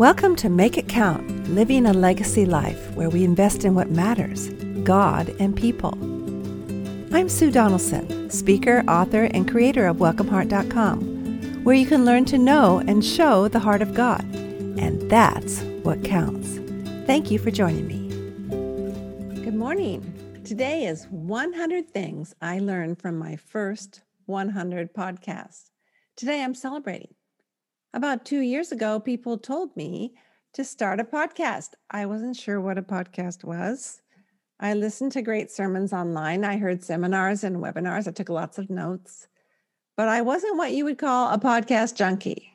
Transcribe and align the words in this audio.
Welcome 0.00 0.34
to 0.36 0.48
Make 0.48 0.78
It 0.78 0.88
Count 0.88 1.50
Living 1.50 1.84
a 1.84 1.92
Legacy 1.92 2.46
Life, 2.46 2.90
where 2.92 3.10
we 3.10 3.22
invest 3.22 3.66
in 3.66 3.74
what 3.74 3.90
matters 3.90 4.48
God 4.82 5.28
and 5.38 5.54
people. 5.54 5.92
I'm 7.14 7.28
Sue 7.28 7.50
Donaldson, 7.50 8.30
speaker, 8.30 8.82
author, 8.88 9.24
and 9.24 9.46
creator 9.46 9.86
of 9.86 9.98
WelcomeHeart.com, 9.98 11.64
where 11.64 11.74
you 11.76 11.84
can 11.84 12.06
learn 12.06 12.24
to 12.24 12.38
know 12.38 12.78
and 12.78 13.04
show 13.04 13.46
the 13.46 13.58
heart 13.58 13.82
of 13.82 13.92
God. 13.92 14.22
And 14.32 15.02
that's 15.10 15.60
what 15.82 16.02
counts. 16.02 16.58
Thank 17.06 17.30
you 17.30 17.38
for 17.38 17.50
joining 17.50 17.86
me. 17.86 18.08
Good 19.44 19.54
morning. 19.54 20.40
Today 20.46 20.86
is 20.86 21.08
100 21.10 21.90
Things 21.90 22.34
I 22.40 22.58
Learned 22.58 23.02
from 23.02 23.18
my 23.18 23.36
first 23.36 24.00
100 24.24 24.94
podcasts. 24.94 25.64
Today 26.16 26.42
I'm 26.42 26.54
celebrating. 26.54 27.16
About 27.92 28.24
two 28.24 28.38
years 28.38 28.70
ago, 28.70 29.00
people 29.00 29.36
told 29.36 29.76
me 29.76 30.14
to 30.52 30.64
start 30.64 31.00
a 31.00 31.04
podcast. 31.04 31.70
I 31.90 32.06
wasn't 32.06 32.36
sure 32.36 32.60
what 32.60 32.78
a 32.78 32.82
podcast 32.82 33.42
was. 33.42 34.00
I 34.60 34.74
listened 34.74 35.10
to 35.12 35.22
great 35.22 35.50
sermons 35.50 35.92
online. 35.92 36.44
I 36.44 36.56
heard 36.56 36.84
seminars 36.84 37.42
and 37.42 37.56
webinars. 37.56 38.06
I 38.06 38.12
took 38.12 38.28
lots 38.28 38.58
of 38.58 38.70
notes, 38.70 39.26
but 39.96 40.06
I 40.06 40.20
wasn't 40.20 40.56
what 40.56 40.72
you 40.72 40.84
would 40.84 40.98
call 40.98 41.32
a 41.32 41.38
podcast 41.38 41.96
junkie. 41.96 42.52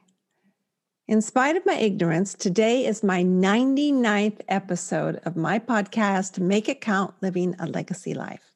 In 1.08 1.22
spite 1.22 1.58
of 1.58 1.66
my 1.66 1.76
ignorance, 1.76 2.34
today 2.34 2.86
is 2.86 3.04
my 3.04 3.22
99th 3.22 4.40
episode 4.48 5.18
of 5.26 5.36
my 5.36 5.60
podcast, 5.60 6.40
Make 6.40 6.70
It 6.70 6.80
Count 6.80 7.14
Living 7.22 7.56
a 7.60 7.68
Legacy 7.68 8.14
Life. 8.14 8.54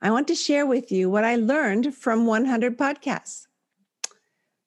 I 0.00 0.12
want 0.12 0.28
to 0.28 0.36
share 0.36 0.64
with 0.64 0.92
you 0.92 1.10
what 1.10 1.24
I 1.24 1.34
learned 1.34 1.94
from 1.94 2.26
100 2.26 2.78
podcasts. 2.78 3.46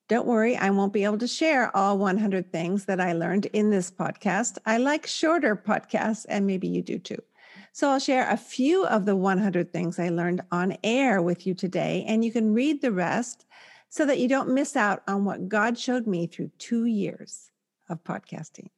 Don't 0.07 0.27
worry, 0.27 0.55
I 0.55 0.69
won't 0.69 0.93
be 0.93 1.03
able 1.03 1.17
to 1.17 1.27
share 1.27 1.75
all 1.75 1.97
100 1.97 2.51
things 2.51 2.85
that 2.85 3.01
I 3.01 3.13
learned 3.13 3.47
in 3.47 3.71
this 3.71 3.89
podcast. 3.89 4.59
I 4.65 4.77
like 4.77 5.07
shorter 5.07 5.55
podcasts, 5.55 6.27
and 6.29 6.45
maybe 6.45 6.67
you 6.67 6.83
do 6.83 6.99
too. 6.99 7.17
So 7.73 7.89
I'll 7.89 7.99
share 7.99 8.29
a 8.29 8.37
few 8.37 8.85
of 8.85 9.05
the 9.05 9.15
100 9.15 9.73
things 9.73 9.97
I 9.97 10.09
learned 10.09 10.41
on 10.51 10.77
air 10.83 11.23
with 11.23 11.47
you 11.47 11.55
today, 11.55 12.05
and 12.07 12.23
you 12.23 12.31
can 12.31 12.53
read 12.53 12.81
the 12.81 12.91
rest 12.91 13.45
so 13.89 14.05
that 14.05 14.19
you 14.19 14.27
don't 14.27 14.53
miss 14.53 14.75
out 14.75 15.01
on 15.07 15.25
what 15.25 15.49
God 15.49 15.77
showed 15.77 16.05
me 16.05 16.27
through 16.27 16.51
two 16.59 16.85
years 16.85 17.49
of 17.89 18.03
podcasting. 18.03 18.69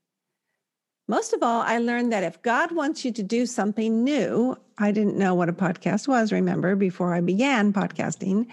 Most 1.10 1.34
of 1.34 1.44
all, 1.44 1.62
I 1.62 1.78
learned 1.78 2.14
that 2.14 2.24
if 2.24 2.42
God 2.42 2.72
wants 2.72 3.04
you 3.04 3.12
to 3.12 3.24
do 3.24 3.46
something 3.46 4.04
new, 4.04 4.58
I 4.78 4.92
didn't 4.92 5.18
know 5.18 5.36
what 5.36 5.50
a 5.50 5.54
podcast 5.54 6.08
was, 6.08 6.32
remember, 6.32 6.76
before 6.76 7.14
I 7.14 7.20
began 7.20 7.74
podcasting, 7.74 8.48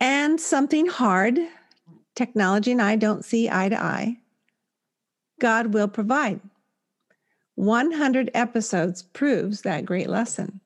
and 0.00 0.40
something 0.40 0.86
hard, 0.86 1.40
technology 2.18 2.72
and 2.72 2.82
I 2.82 2.96
don't 2.96 3.24
see 3.24 3.48
eye 3.48 3.70
to 3.70 3.82
eye, 3.82 4.18
God 5.40 5.72
will 5.72 5.88
provide. 5.88 6.40
100 7.54 8.30
episodes 8.34 9.02
proves 9.02 9.62
that 9.62 9.86
great 9.86 10.08
lesson. 10.08 10.60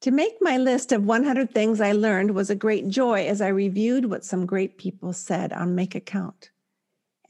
To 0.00 0.10
make 0.10 0.34
my 0.40 0.56
list 0.56 0.92
of 0.92 1.04
100 1.04 1.52
things 1.52 1.80
I 1.80 1.92
learned 1.92 2.34
was 2.34 2.50
a 2.50 2.54
great 2.54 2.88
joy 2.88 3.26
as 3.26 3.40
I 3.40 3.48
reviewed 3.48 4.06
what 4.06 4.24
some 4.24 4.46
great 4.46 4.78
people 4.78 5.12
said 5.12 5.52
on 5.52 5.74
Make 5.74 5.94
It 5.94 6.06
Count. 6.06 6.50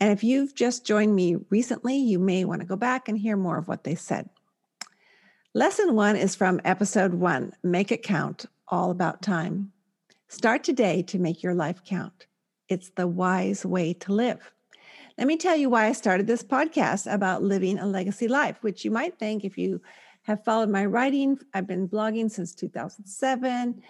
And 0.00 0.12
if 0.12 0.24
you've 0.24 0.54
just 0.54 0.84
joined 0.84 1.14
me 1.14 1.36
recently, 1.50 1.96
you 1.96 2.18
may 2.18 2.44
want 2.44 2.60
to 2.60 2.66
go 2.66 2.76
back 2.76 3.08
and 3.08 3.18
hear 3.18 3.36
more 3.36 3.58
of 3.58 3.68
what 3.68 3.84
they 3.84 3.94
said. 3.94 4.28
Lesson 5.54 5.94
one 5.94 6.16
is 6.16 6.34
from 6.34 6.60
episode 6.64 7.14
one 7.14 7.52
Make 7.62 7.92
It 7.92 8.02
Count, 8.02 8.46
all 8.68 8.90
about 8.90 9.22
time. 9.22 9.72
Start 10.28 10.64
today 10.64 11.02
to 11.02 11.18
make 11.18 11.42
your 11.42 11.54
life 11.54 11.84
count. 11.84 12.26
It's 12.68 12.90
the 12.90 13.06
wise 13.06 13.64
way 13.64 13.92
to 13.94 14.12
live. 14.12 14.52
Let 15.18 15.26
me 15.26 15.36
tell 15.36 15.56
you 15.56 15.70
why 15.70 15.86
I 15.86 15.92
started 15.92 16.26
this 16.26 16.42
podcast 16.42 17.12
about 17.12 17.42
living 17.42 17.78
a 17.78 17.86
legacy 17.86 18.26
life, 18.26 18.58
which 18.62 18.84
you 18.84 18.90
might 18.90 19.18
think 19.18 19.44
if 19.44 19.56
you 19.56 19.80
have 20.22 20.44
followed 20.44 20.70
my 20.70 20.86
writing, 20.86 21.38
I've 21.52 21.66
been 21.66 21.88
blogging 21.88 22.30
since 22.30 22.54
2007 22.54 23.82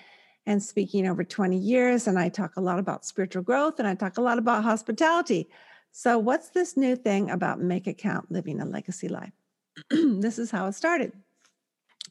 and 0.46 0.62
speaking 0.62 1.06
over 1.06 1.24
20 1.24 1.56
years. 1.56 2.06
And 2.06 2.18
I 2.18 2.28
talk 2.28 2.56
a 2.56 2.60
lot 2.60 2.78
about 2.78 3.06
spiritual 3.06 3.42
growth 3.42 3.78
and 3.78 3.88
I 3.88 3.94
talk 3.94 4.18
a 4.18 4.22
lot 4.22 4.38
about 4.38 4.64
hospitality. 4.64 5.48
So, 5.92 6.18
what's 6.18 6.48
this 6.48 6.76
new 6.76 6.96
thing 6.96 7.30
about 7.30 7.60
Make 7.60 7.86
It 7.86 7.98
Count 7.98 8.30
living 8.30 8.60
a 8.60 8.64
legacy 8.64 9.08
life? 9.08 9.32
this 9.90 10.38
is 10.38 10.50
how 10.50 10.66
it 10.66 10.74
started. 10.74 11.12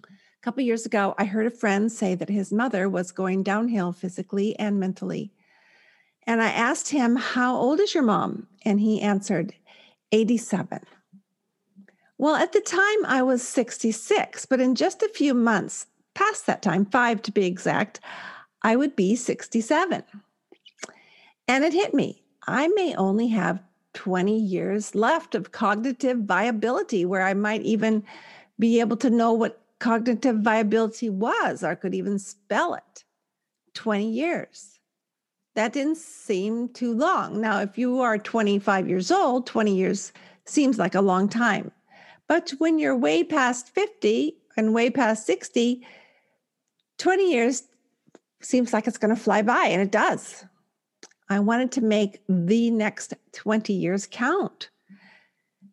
A 0.03 0.41
couple 0.41 0.63
years 0.63 0.85
ago, 0.85 1.13
I 1.17 1.25
heard 1.25 1.45
a 1.45 1.51
friend 1.51 1.91
say 1.91 2.15
that 2.15 2.29
his 2.29 2.51
mother 2.51 2.89
was 2.89 3.11
going 3.11 3.43
downhill 3.43 3.91
physically 3.91 4.57
and 4.57 4.79
mentally. 4.79 5.33
And 6.25 6.41
I 6.41 6.49
asked 6.49 6.89
him, 6.89 7.15
How 7.15 7.55
old 7.55 7.79
is 7.79 7.93
your 7.93 8.03
mom? 8.03 8.47
And 8.63 8.79
he 8.79 9.01
answered, 9.01 9.53
87. 10.11 10.79
Well, 12.17 12.35
at 12.35 12.53
the 12.53 12.61
time, 12.61 13.05
I 13.05 13.21
was 13.21 13.45
66, 13.45 14.45
but 14.45 14.61
in 14.61 14.75
just 14.75 15.01
a 15.01 15.09
few 15.09 15.33
months, 15.33 15.87
past 16.13 16.45
that 16.45 16.61
time, 16.61 16.85
five 16.85 17.21
to 17.23 17.31
be 17.31 17.45
exact, 17.45 17.99
I 18.61 18.75
would 18.75 18.95
be 18.95 19.15
67. 19.15 20.03
And 21.47 21.63
it 21.63 21.73
hit 21.73 21.93
me. 21.93 22.23
I 22.47 22.67
may 22.69 22.95
only 22.95 23.27
have 23.29 23.61
20 23.93 24.37
years 24.37 24.95
left 24.95 25.35
of 25.35 25.51
cognitive 25.51 26.19
viability, 26.19 27.05
where 27.05 27.23
I 27.23 27.33
might 27.33 27.61
even 27.63 28.03
be 28.59 28.79
able 28.79 28.97
to 28.97 29.09
know 29.09 29.33
what 29.33 29.61
cognitive 29.79 30.39
viability 30.39 31.09
was 31.09 31.63
or 31.63 31.75
could 31.75 31.93
even 31.93 32.19
spell 32.19 32.75
it. 32.75 33.03
20 33.73 34.09
years 34.09 34.72
that 35.55 35.73
didn't 35.73 35.97
seem 35.97 36.69
too 36.69 36.93
long. 36.93 37.39
Now, 37.39 37.61
if 37.61 37.77
you 37.77 37.99
are 37.99 38.17
25 38.17 38.87
years 38.87 39.11
old, 39.11 39.45
20 39.45 39.75
years 39.75 40.11
seems 40.45 40.77
like 40.79 40.95
a 40.95 41.01
long 41.01 41.29
time. 41.29 41.71
But 42.27 42.51
when 42.57 42.79
you're 42.79 42.97
way 42.97 43.23
past 43.23 43.69
50 43.73 44.35
and 44.57 44.73
way 44.73 44.89
past 44.89 45.25
60, 45.25 45.85
20 46.97 47.31
years 47.31 47.63
seems 48.41 48.73
like 48.73 48.87
it's 48.87 48.97
going 48.97 49.15
to 49.15 49.21
fly 49.21 49.41
by, 49.41 49.65
and 49.65 49.81
it 49.81 49.91
does. 49.91 50.45
I 51.29 51.39
wanted 51.39 51.71
to 51.73 51.81
make 51.81 52.21
the 52.27 52.69
next 52.71 53.13
20 53.33 53.73
years 53.73 54.07
count. 54.09 54.69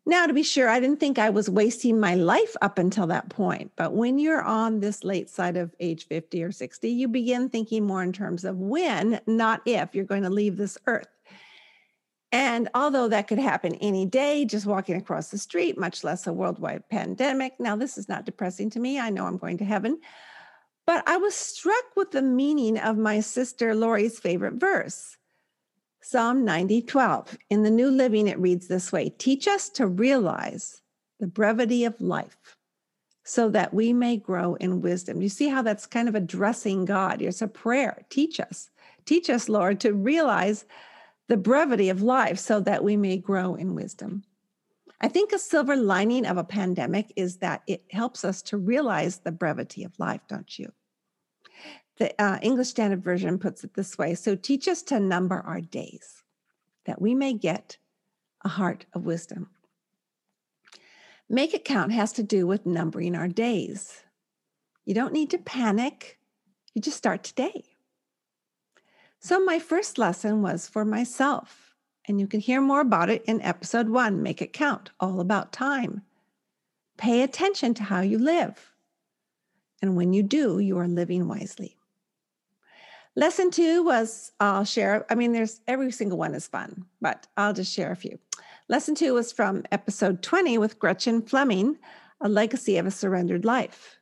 Now, 0.05 0.25
to 0.25 0.33
be 0.33 0.41
sure, 0.41 0.67
I 0.67 0.79
didn't 0.79 0.99
think 0.99 1.19
I 1.19 1.29
was 1.29 1.49
wasting 1.49 1.99
my 1.99 2.15
life 2.15 2.55
up 2.61 2.79
until 2.79 3.05
that 3.07 3.29
point. 3.29 3.71
But 3.75 3.93
when 3.93 4.17
you're 4.17 4.41
on 4.41 4.79
this 4.79 5.03
late 5.03 5.29
side 5.29 5.57
of 5.57 5.75
age 5.79 6.07
50 6.07 6.43
or 6.43 6.51
60, 6.51 6.89
you 6.89 7.07
begin 7.07 7.49
thinking 7.49 7.85
more 7.85 8.01
in 8.01 8.11
terms 8.11 8.43
of 8.43 8.57
when, 8.57 9.21
not 9.27 9.61
if, 9.65 9.93
you're 9.93 10.05
going 10.05 10.23
to 10.23 10.29
leave 10.29 10.57
this 10.57 10.77
earth. 10.87 11.07
And 12.31 12.69
although 12.73 13.09
that 13.09 13.27
could 13.27 13.37
happen 13.37 13.75
any 13.75 14.05
day, 14.05 14.45
just 14.45 14.65
walking 14.65 14.95
across 14.95 15.29
the 15.29 15.37
street, 15.37 15.77
much 15.77 16.03
less 16.03 16.25
a 16.25 16.33
worldwide 16.33 16.87
pandemic. 16.89 17.53
Now, 17.59 17.75
this 17.75 17.97
is 17.97 18.09
not 18.09 18.25
depressing 18.25 18.69
to 18.71 18.79
me. 18.79 18.99
I 18.99 19.09
know 19.09 19.27
I'm 19.27 19.37
going 19.37 19.57
to 19.59 19.65
heaven. 19.65 19.99
But 20.87 21.07
I 21.07 21.17
was 21.17 21.35
struck 21.35 21.83
with 21.95 22.11
the 22.11 22.21
meaning 22.21 22.79
of 22.79 22.97
my 22.97 23.19
sister 23.19 23.75
Lori's 23.75 24.17
favorite 24.17 24.55
verse. 24.55 25.17
Psalm 26.03 26.43
90, 26.43 26.81
12. 26.81 27.37
In 27.51 27.61
the 27.61 27.69
New 27.69 27.89
Living, 27.89 28.27
it 28.27 28.39
reads 28.39 28.67
this 28.67 28.91
way 28.91 29.09
Teach 29.17 29.47
us 29.47 29.69
to 29.69 29.85
realize 29.85 30.81
the 31.19 31.27
brevity 31.27 31.85
of 31.85 32.01
life 32.01 32.57
so 33.23 33.49
that 33.49 33.73
we 33.73 33.93
may 33.93 34.17
grow 34.17 34.55
in 34.55 34.81
wisdom. 34.81 35.21
You 35.21 35.29
see 35.29 35.47
how 35.47 35.61
that's 35.61 35.85
kind 35.85 36.09
of 36.09 36.15
addressing 36.15 36.85
God? 36.85 37.21
It's 37.21 37.43
a 37.43 37.47
prayer. 37.47 38.03
Teach 38.09 38.39
us. 38.39 38.71
Teach 39.05 39.29
us, 39.29 39.47
Lord, 39.47 39.79
to 39.81 39.93
realize 39.93 40.65
the 41.27 41.37
brevity 41.37 41.89
of 41.89 42.01
life 42.01 42.39
so 42.39 42.59
that 42.61 42.83
we 42.83 42.97
may 42.97 43.17
grow 43.17 43.53
in 43.53 43.75
wisdom. 43.75 44.23
I 44.99 45.07
think 45.07 45.31
a 45.31 45.39
silver 45.39 45.75
lining 45.75 46.25
of 46.25 46.37
a 46.37 46.43
pandemic 46.43 47.13
is 47.15 47.37
that 47.37 47.61
it 47.67 47.83
helps 47.91 48.25
us 48.25 48.41
to 48.43 48.57
realize 48.57 49.19
the 49.19 49.31
brevity 49.31 49.83
of 49.83 49.97
life, 49.99 50.21
don't 50.27 50.59
you? 50.59 50.71
The 51.97 52.19
uh, 52.21 52.39
English 52.41 52.69
Standard 52.69 53.03
Version 53.03 53.37
puts 53.37 53.63
it 53.63 53.73
this 53.73 53.97
way 53.97 54.15
So 54.15 54.35
teach 54.35 54.67
us 54.67 54.81
to 54.83 54.99
number 54.99 55.39
our 55.39 55.61
days, 55.61 56.23
that 56.85 57.01
we 57.01 57.13
may 57.13 57.33
get 57.33 57.77
a 58.43 58.49
heart 58.49 58.85
of 58.93 59.05
wisdom. 59.05 59.49
Make 61.29 61.53
it 61.53 61.63
count 61.63 61.91
has 61.93 62.11
to 62.13 62.23
do 62.23 62.45
with 62.45 62.65
numbering 62.65 63.15
our 63.15 63.27
days. 63.27 64.03
You 64.83 64.93
don't 64.93 65.13
need 65.13 65.29
to 65.29 65.37
panic, 65.37 66.19
you 66.73 66.81
just 66.81 66.97
start 66.97 67.23
today. 67.23 67.63
So, 69.19 69.43
my 69.43 69.59
first 69.59 69.97
lesson 69.97 70.41
was 70.41 70.67
for 70.67 70.83
myself, 70.83 71.75
and 72.05 72.19
you 72.19 72.27
can 72.27 72.39
hear 72.39 72.59
more 72.59 72.81
about 72.81 73.09
it 73.09 73.23
in 73.25 73.41
episode 73.41 73.87
one 73.87 74.23
Make 74.23 74.41
It 74.41 74.51
Count, 74.51 74.89
all 74.99 75.19
about 75.19 75.53
time. 75.53 76.01
Pay 76.97 77.21
attention 77.21 77.73
to 77.75 77.83
how 77.83 78.01
you 78.01 78.17
live. 78.17 78.71
And 79.81 79.95
when 79.95 80.13
you 80.13 80.23
do, 80.23 80.59
you 80.59 80.77
are 80.79 80.87
living 80.87 81.27
wisely. 81.27 81.77
Lesson 83.15 83.51
two 83.51 83.83
was 83.83 84.31
I'll 84.39 84.63
share. 84.63 85.05
I 85.09 85.15
mean, 85.15 85.33
there's 85.33 85.59
every 85.67 85.91
single 85.91 86.17
one 86.17 86.33
is 86.33 86.47
fun, 86.47 86.85
but 87.01 87.27
I'll 87.35 87.53
just 87.53 87.73
share 87.73 87.91
a 87.91 87.95
few. 87.95 88.17
Lesson 88.69 88.95
two 88.95 89.13
was 89.13 89.33
from 89.33 89.63
episode 89.71 90.21
20 90.21 90.57
with 90.57 90.79
Gretchen 90.79 91.21
Fleming, 91.21 91.77
A 92.21 92.29
Legacy 92.29 92.77
of 92.77 92.85
a 92.85 92.91
Surrendered 92.91 93.43
Life. 93.43 93.97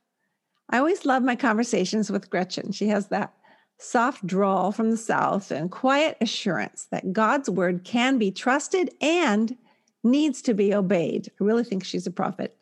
I 0.70 0.78
always 0.78 1.04
love 1.04 1.24
my 1.24 1.34
conversations 1.34 2.10
with 2.10 2.30
Gretchen. 2.30 2.70
She 2.70 2.86
has 2.88 3.08
that 3.08 3.34
soft 3.78 4.24
drawl 4.24 4.70
from 4.70 4.90
the 4.90 4.96
South 4.96 5.50
and 5.50 5.72
quiet 5.72 6.16
assurance 6.20 6.86
that 6.92 7.12
God's 7.12 7.50
word 7.50 7.82
can 7.82 8.16
be 8.18 8.30
trusted 8.30 8.94
and 9.00 9.56
needs 10.04 10.40
to 10.42 10.54
be 10.54 10.72
obeyed. 10.72 11.32
I 11.40 11.44
really 11.44 11.64
think 11.64 11.84
she's 11.84 12.06
a 12.06 12.12
prophet. 12.12 12.56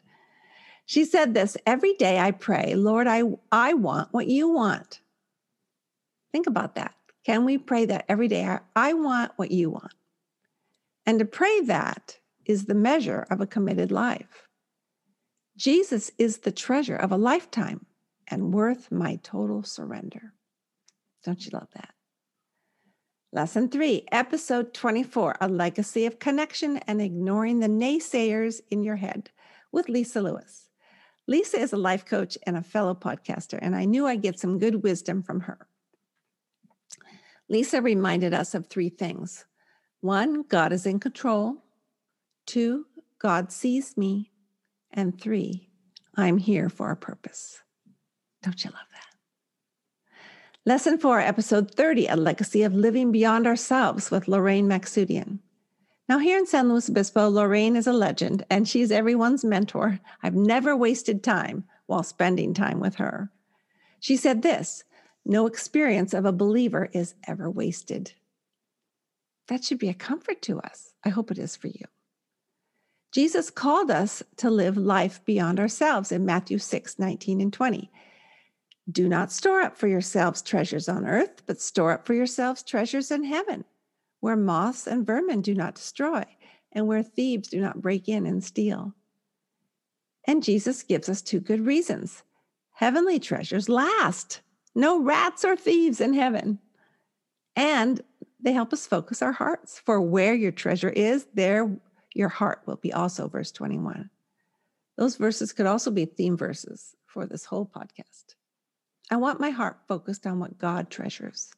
She 0.86 1.04
said 1.04 1.34
this 1.34 1.58
every 1.66 1.92
day 1.94 2.18
I 2.18 2.30
pray, 2.30 2.74
Lord, 2.74 3.06
I, 3.06 3.24
I 3.52 3.74
want 3.74 4.08
what 4.12 4.28
you 4.28 4.48
want. 4.48 5.00
Think 6.32 6.46
about 6.46 6.74
that. 6.74 6.94
Can 7.24 7.44
we 7.44 7.58
pray 7.58 7.84
that 7.86 8.04
every 8.08 8.28
day? 8.28 8.44
I, 8.44 8.60
I 8.74 8.92
want 8.94 9.32
what 9.36 9.50
you 9.50 9.70
want. 9.70 9.94
And 11.06 11.18
to 11.18 11.24
pray 11.24 11.60
that 11.62 12.18
is 12.44 12.64
the 12.64 12.74
measure 12.74 13.26
of 13.30 13.40
a 13.40 13.46
committed 13.46 13.90
life. 13.90 14.48
Jesus 15.56 16.10
is 16.18 16.38
the 16.38 16.52
treasure 16.52 16.96
of 16.96 17.12
a 17.12 17.16
lifetime 17.16 17.86
and 18.28 18.54
worth 18.54 18.92
my 18.92 19.16
total 19.22 19.62
surrender. 19.62 20.32
Don't 21.24 21.44
you 21.44 21.50
love 21.52 21.68
that? 21.74 21.94
Lesson 23.32 23.68
three, 23.68 24.06
episode 24.10 24.72
24 24.72 25.36
A 25.40 25.48
Legacy 25.48 26.06
of 26.06 26.18
Connection 26.18 26.78
and 26.86 27.02
Ignoring 27.02 27.60
the 27.60 27.68
Naysayers 27.68 28.62
in 28.70 28.82
Your 28.82 28.96
Head 28.96 29.30
with 29.70 29.90
Lisa 29.90 30.22
Lewis. 30.22 30.70
Lisa 31.26 31.58
is 31.58 31.74
a 31.74 31.76
life 31.76 32.06
coach 32.06 32.38
and 32.46 32.56
a 32.56 32.62
fellow 32.62 32.94
podcaster, 32.94 33.58
and 33.60 33.76
I 33.76 33.84
knew 33.84 34.06
I'd 34.06 34.22
get 34.22 34.40
some 34.40 34.58
good 34.58 34.82
wisdom 34.82 35.22
from 35.22 35.40
her. 35.40 35.67
Lisa 37.48 37.80
reminded 37.80 38.34
us 38.34 38.54
of 38.54 38.66
three 38.66 38.88
things 38.88 39.44
one, 40.00 40.42
God 40.42 40.72
is 40.72 40.86
in 40.86 41.00
control. 41.00 41.56
Two, 42.46 42.86
God 43.18 43.50
sees 43.50 43.96
me. 43.96 44.30
And 44.92 45.20
three, 45.20 45.68
I'm 46.16 46.38
here 46.38 46.68
for 46.68 46.90
a 46.90 46.96
purpose. 46.96 47.60
Don't 48.42 48.64
you 48.64 48.70
love 48.70 48.86
that? 48.92 49.08
Lesson 50.64 50.98
four, 50.98 51.20
episode 51.20 51.74
30, 51.74 52.06
A 52.06 52.16
Legacy 52.16 52.62
of 52.62 52.74
Living 52.74 53.10
Beyond 53.10 53.46
Ourselves 53.46 54.10
with 54.10 54.28
Lorraine 54.28 54.68
Maxudian. 54.68 55.40
Now, 56.08 56.18
here 56.18 56.38
in 56.38 56.46
San 56.46 56.68
Luis 56.68 56.88
Obispo, 56.88 57.28
Lorraine 57.28 57.76
is 57.76 57.86
a 57.86 57.92
legend 57.92 58.44
and 58.50 58.68
she's 58.68 58.90
everyone's 58.90 59.44
mentor. 59.44 60.00
I've 60.22 60.34
never 60.34 60.76
wasted 60.76 61.22
time 61.22 61.64
while 61.86 62.02
spending 62.02 62.54
time 62.54 62.80
with 62.80 62.96
her. 62.96 63.30
She 64.00 64.16
said 64.16 64.42
this 64.42 64.84
No 65.24 65.46
experience 65.46 66.14
of 66.14 66.24
a 66.24 66.32
believer 66.32 66.88
is 66.92 67.14
ever 67.26 67.50
wasted. 67.50 68.12
That 69.48 69.64
should 69.64 69.78
be 69.78 69.88
a 69.88 69.94
comfort 69.94 70.42
to 70.42 70.60
us. 70.60 70.92
I 71.04 71.08
hope 71.08 71.30
it 71.30 71.38
is 71.38 71.56
for 71.56 71.68
you. 71.68 71.84
Jesus 73.12 73.50
called 73.50 73.90
us 73.90 74.22
to 74.36 74.50
live 74.50 74.76
life 74.76 75.24
beyond 75.24 75.58
ourselves 75.58 76.12
in 76.12 76.26
Matthew 76.26 76.58
6 76.58 76.98
19 76.98 77.40
and 77.40 77.52
20. 77.52 77.90
Do 78.90 79.08
not 79.08 79.32
store 79.32 79.60
up 79.60 79.76
for 79.76 79.88
yourselves 79.88 80.40
treasures 80.40 80.88
on 80.88 81.06
earth, 81.06 81.42
but 81.46 81.60
store 81.60 81.92
up 81.92 82.06
for 82.06 82.14
yourselves 82.14 82.62
treasures 82.62 83.10
in 83.10 83.24
heaven, 83.24 83.64
where 84.20 84.36
moths 84.36 84.86
and 84.86 85.06
vermin 85.06 85.42
do 85.42 85.54
not 85.54 85.74
destroy, 85.74 86.24
and 86.72 86.86
where 86.86 87.02
thieves 87.02 87.48
do 87.48 87.60
not 87.60 87.82
break 87.82 88.08
in 88.08 88.24
and 88.26 88.42
steal. 88.42 88.94
And 90.24 90.42
Jesus 90.42 90.82
gives 90.82 91.08
us 91.08 91.22
two 91.22 91.40
good 91.40 91.64
reasons. 91.64 92.22
Heavenly 92.72 93.18
treasures 93.18 93.68
last. 93.68 94.40
No 94.78 95.02
rats 95.02 95.44
or 95.44 95.56
thieves 95.56 96.00
in 96.00 96.14
heaven. 96.14 96.60
And 97.56 98.00
they 98.38 98.52
help 98.52 98.72
us 98.72 98.86
focus 98.86 99.22
our 99.22 99.32
hearts. 99.32 99.80
For 99.84 100.00
where 100.00 100.34
your 100.34 100.52
treasure 100.52 100.90
is, 100.90 101.26
there 101.34 101.76
your 102.14 102.28
heart 102.28 102.62
will 102.64 102.76
be 102.76 102.92
also, 102.92 103.26
verse 103.26 103.50
21. 103.50 104.08
Those 104.96 105.16
verses 105.16 105.52
could 105.52 105.66
also 105.66 105.90
be 105.90 106.04
theme 106.04 106.36
verses 106.36 106.94
for 107.06 107.26
this 107.26 107.44
whole 107.44 107.66
podcast. 107.66 108.36
I 109.10 109.16
want 109.16 109.40
my 109.40 109.50
heart 109.50 109.80
focused 109.88 110.28
on 110.28 110.38
what 110.38 110.58
God 110.58 110.90
treasures. 110.90 111.50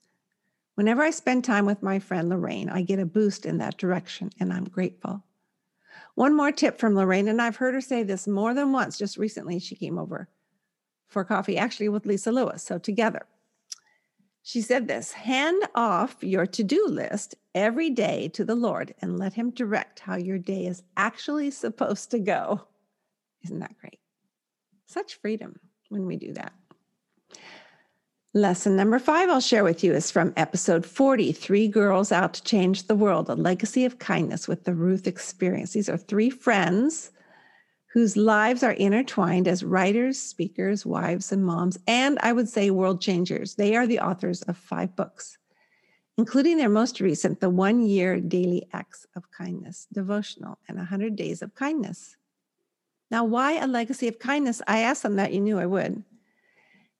Whenever 0.76 1.02
I 1.02 1.11
spend 1.11 1.44
time 1.44 1.66
with 1.66 1.82
my 1.82 1.99
friend 1.99 2.31
Lorraine, 2.31 2.70
I 2.70 2.81
get 2.81 3.00
a 3.00 3.05
boost 3.05 3.44
in 3.44 3.58
that 3.58 3.76
direction, 3.76 4.31
and 4.40 4.50
I'm 4.50 4.64
grateful. 4.64 5.23
One 6.14 6.34
more 6.34 6.52
tip 6.52 6.78
from 6.78 6.94
Lorraine, 6.94 7.28
and 7.28 7.43
I've 7.43 7.56
heard 7.56 7.75
her 7.75 7.82
say 7.82 8.02
this 8.02 8.26
more 8.26 8.55
than 8.55 8.73
once. 8.73 8.96
Just 8.96 9.19
recently, 9.19 9.58
she 9.58 9.76
came 9.76 9.99
over 9.99 10.31
for 11.10 11.24
coffee, 11.24 11.58
actually 11.58 11.88
with 11.88 12.06
Lisa 12.06 12.32
Lewis, 12.32 12.62
so 12.62 12.78
together. 12.78 13.26
She 14.42 14.62
said 14.62 14.88
this 14.88 15.12
hand 15.12 15.62
off 15.74 16.16
your 16.22 16.46
to 16.46 16.64
do 16.64 16.86
list 16.86 17.34
every 17.54 17.90
day 17.90 18.28
to 18.28 18.44
the 18.44 18.54
Lord 18.54 18.94
and 19.02 19.18
let 19.18 19.34
Him 19.34 19.50
direct 19.50 20.00
how 20.00 20.16
your 20.16 20.38
day 20.38 20.66
is 20.66 20.82
actually 20.96 21.50
supposed 21.50 22.10
to 22.12 22.18
go. 22.18 22.62
Isn't 23.44 23.58
that 23.58 23.78
great? 23.78 23.98
Such 24.86 25.16
freedom 25.16 25.60
when 25.88 26.06
we 26.06 26.16
do 26.16 26.32
that. 26.32 26.52
Lesson 28.32 28.76
number 28.76 29.00
five 29.00 29.28
I'll 29.28 29.40
share 29.40 29.64
with 29.64 29.82
you 29.82 29.92
is 29.92 30.10
from 30.10 30.32
episode 30.36 30.86
40 30.86 31.32
Three 31.32 31.66
Girls 31.66 32.12
Out 32.12 32.34
to 32.34 32.44
Change 32.44 32.86
the 32.86 32.94
World, 32.94 33.28
a 33.28 33.34
legacy 33.34 33.84
of 33.84 33.98
kindness 33.98 34.46
with 34.46 34.64
the 34.64 34.74
Ruth 34.74 35.08
experience. 35.08 35.72
These 35.72 35.88
are 35.88 35.96
three 35.96 36.30
friends 36.30 37.10
whose 37.92 38.16
lives 38.16 38.62
are 38.62 38.72
intertwined 38.72 39.48
as 39.48 39.64
writers, 39.64 40.20
speakers, 40.20 40.87
wives, 40.87 41.32
and 41.32 41.44
moms, 41.44 41.76
and 41.88 42.19
I 42.22 42.32
would 42.32 42.48
say 42.48 42.70
world 42.70 43.00
changers. 43.00 43.56
They 43.56 43.75
are 43.75 43.87
the 43.87 43.98
authors 43.98 44.42
of 44.42 44.56
five 44.56 44.94
books, 44.94 45.38
including 46.16 46.56
their 46.56 46.69
most 46.69 47.00
recent, 47.00 47.40
The 47.40 47.50
One 47.50 47.81
Year 47.81 48.20
Daily 48.20 48.69
Acts 48.72 49.06
of 49.16 49.31
Kindness 49.32 49.88
devotional 49.92 50.58
and 50.69 50.76
100 50.76 51.16
Days 51.16 51.42
of 51.42 51.54
Kindness. 51.56 52.16
Now, 53.10 53.25
why 53.25 53.54
a 53.58 53.66
legacy 53.66 54.06
of 54.06 54.20
kindness? 54.20 54.62
I 54.69 54.81
asked 54.81 55.02
them 55.02 55.16
that. 55.16 55.32
You 55.32 55.40
knew 55.40 55.58
I 55.58 55.66
would. 55.66 56.04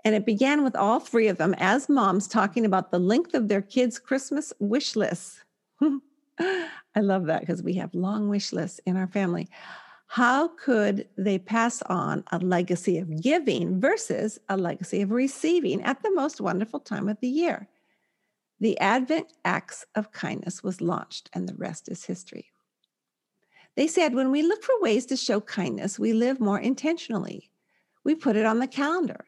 And 0.05 0.15
it 0.15 0.27
began 0.27 0.65
with 0.65 0.75
all 0.75 0.99
three 0.99 1.29
of 1.29 1.37
them 1.37 1.55
as 1.59 1.89
moms 1.89 2.27
talking 2.27 2.65
about 2.67 2.91
the 2.91 2.99
length 2.99 3.35
of 3.35 3.47
their 3.47 3.63
kids' 3.63 4.01
Christmas 4.01 4.53
wish 4.59 4.97
lists. 4.97 5.45
I 6.41 7.01
love 7.01 7.27
that 7.27 7.43
because 7.43 7.63
we 7.63 7.75
have 7.75 7.95
long 7.95 8.29
wish 8.29 8.53
lists 8.53 8.81
in 8.87 8.97
our 8.97 9.07
family. 9.07 9.49
How 10.15 10.49
could 10.49 11.07
they 11.17 11.39
pass 11.39 11.83
on 11.83 12.25
a 12.33 12.41
legacy 12.41 12.99
of 12.99 13.23
giving 13.23 13.81
versus 13.81 14.41
a 14.49 14.57
legacy 14.57 15.03
of 15.03 15.13
receiving 15.13 15.81
at 15.85 16.03
the 16.03 16.11
most 16.11 16.41
wonderful 16.41 16.81
time 16.81 17.09
of 17.09 17.21
the 17.21 17.29
year? 17.29 17.69
The 18.59 18.77
Advent 18.81 19.33
Acts 19.45 19.87
of 19.95 20.11
Kindness 20.11 20.65
was 20.65 20.81
launched, 20.81 21.31
and 21.33 21.49
the 21.49 21.55
rest 21.55 21.89
is 21.89 22.07
history. 22.07 22.51
They 23.77 23.87
said 23.87 24.17
when 24.17 24.33
we 24.33 24.43
look 24.43 24.65
for 24.65 24.81
ways 24.81 25.07
to 25.07 25.17
show 25.17 25.41
kindness, 25.41 25.97
we 25.97 26.13
live 26.13 26.41
more 26.41 26.59
intentionally. 26.59 27.49
We 28.03 28.17
put 28.17 28.35
it 28.35 28.45
on 28.45 28.59
the 28.59 28.67
calendar. 28.67 29.27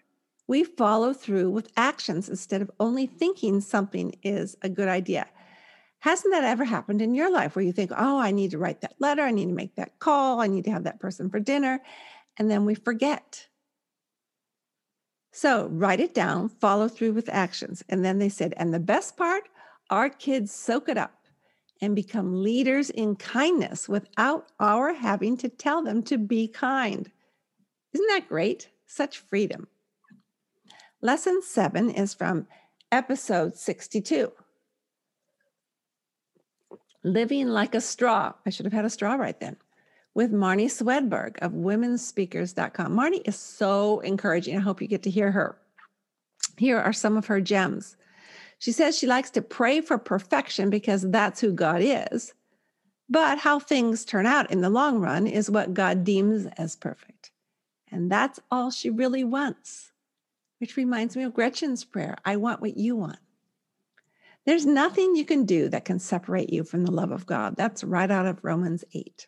We 0.48 0.64
follow 0.64 1.12
through 1.12 1.50
with 1.50 1.70
actions 1.76 2.28
instead 2.28 2.60
of 2.60 2.72
only 2.80 3.06
thinking 3.06 3.60
something 3.60 4.16
is 4.24 4.56
a 4.62 4.68
good 4.68 4.88
idea. 4.88 5.28
Hasn't 6.02 6.34
that 6.34 6.42
ever 6.42 6.64
happened 6.64 7.00
in 7.00 7.14
your 7.14 7.30
life 7.30 7.54
where 7.54 7.64
you 7.64 7.70
think, 7.70 7.92
oh, 7.96 8.18
I 8.18 8.32
need 8.32 8.50
to 8.50 8.58
write 8.58 8.80
that 8.80 8.96
letter, 8.98 9.22
I 9.22 9.30
need 9.30 9.46
to 9.46 9.54
make 9.54 9.76
that 9.76 10.00
call, 10.00 10.40
I 10.40 10.48
need 10.48 10.64
to 10.64 10.72
have 10.72 10.82
that 10.82 10.98
person 10.98 11.30
for 11.30 11.38
dinner, 11.38 11.80
and 12.36 12.50
then 12.50 12.64
we 12.64 12.74
forget? 12.74 13.46
So 15.30 15.68
write 15.68 16.00
it 16.00 16.12
down, 16.12 16.48
follow 16.48 16.88
through 16.88 17.12
with 17.12 17.28
actions. 17.28 17.84
And 17.88 18.04
then 18.04 18.18
they 18.18 18.28
said, 18.28 18.52
and 18.56 18.74
the 18.74 18.80
best 18.80 19.16
part, 19.16 19.44
our 19.90 20.08
kids 20.08 20.52
soak 20.52 20.88
it 20.88 20.98
up 20.98 21.14
and 21.80 21.94
become 21.94 22.42
leaders 22.42 22.90
in 22.90 23.14
kindness 23.14 23.88
without 23.88 24.46
our 24.58 24.92
having 24.94 25.36
to 25.36 25.48
tell 25.48 25.84
them 25.84 26.02
to 26.02 26.18
be 26.18 26.48
kind. 26.48 27.12
Isn't 27.92 28.08
that 28.08 28.28
great? 28.28 28.70
Such 28.88 29.18
freedom. 29.18 29.68
Lesson 31.00 31.42
seven 31.42 31.90
is 31.90 32.12
from 32.12 32.48
episode 32.90 33.56
62 33.56 34.32
Living 37.04 37.48
Like 37.48 37.74
a 37.74 37.80
Straw. 37.80 38.32
I 38.46 38.50
should 38.50 38.66
have 38.66 38.72
had 38.72 38.84
a 38.84 38.90
straw 38.90 39.14
right 39.14 39.38
then. 39.40 39.56
With 40.14 40.32
Marnie 40.32 40.70
Swedberg 40.70 41.38
of 41.40 41.52
womensspeakers.com. 41.52 42.92
Marnie 42.92 43.26
is 43.26 43.36
so 43.36 44.00
encouraging. 44.00 44.56
I 44.56 44.60
hope 44.60 44.80
you 44.80 44.88
get 44.88 45.02
to 45.04 45.10
hear 45.10 45.32
her. 45.32 45.56
Here 46.58 46.78
are 46.78 46.92
some 46.92 47.16
of 47.16 47.26
her 47.26 47.40
gems. 47.40 47.96
She 48.58 48.72
says 48.72 48.96
she 48.96 49.06
likes 49.06 49.30
to 49.30 49.42
pray 49.42 49.80
for 49.80 49.98
perfection 49.98 50.70
because 50.70 51.02
that's 51.10 51.40
who 51.40 51.52
God 51.52 51.80
is. 51.82 52.34
But 53.08 53.38
how 53.38 53.58
things 53.58 54.04
turn 54.04 54.26
out 54.26 54.50
in 54.50 54.60
the 54.60 54.70
long 54.70 55.00
run 55.00 55.26
is 55.26 55.50
what 55.50 55.74
God 55.74 56.04
deems 56.04 56.46
as 56.56 56.76
perfect. 56.76 57.32
And 57.90 58.10
that's 58.10 58.38
all 58.50 58.70
she 58.70 58.90
really 58.90 59.24
wants, 59.24 59.92
which 60.58 60.76
reminds 60.76 61.16
me 61.16 61.24
of 61.24 61.34
Gretchen's 61.34 61.84
prayer 61.84 62.16
I 62.24 62.36
want 62.36 62.60
what 62.60 62.76
you 62.76 62.96
want. 62.96 63.18
There's 64.44 64.66
nothing 64.66 65.14
you 65.14 65.24
can 65.24 65.44
do 65.44 65.68
that 65.68 65.84
can 65.84 65.98
separate 65.98 66.52
you 66.52 66.64
from 66.64 66.84
the 66.84 66.90
love 66.90 67.12
of 67.12 67.26
God. 67.26 67.56
That's 67.56 67.84
right 67.84 68.10
out 68.10 68.26
of 68.26 68.42
Romans 68.42 68.84
8. 68.92 69.26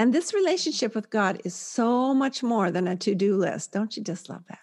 And 0.00 0.12
this 0.12 0.34
relationship 0.34 0.94
with 0.94 1.10
God 1.10 1.40
is 1.44 1.54
so 1.54 2.14
much 2.14 2.42
more 2.42 2.70
than 2.70 2.88
a 2.88 2.96
to 2.96 3.14
do 3.14 3.36
list. 3.36 3.72
Don't 3.72 3.96
you 3.96 4.02
just 4.02 4.28
love 4.28 4.42
that? 4.48 4.60